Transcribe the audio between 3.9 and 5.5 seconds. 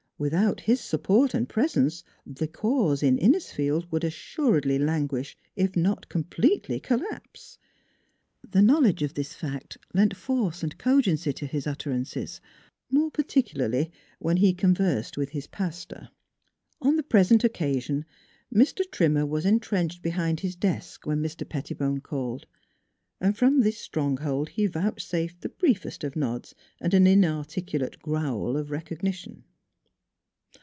would assuredly languish,